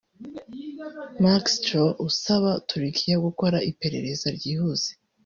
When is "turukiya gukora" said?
2.67-3.57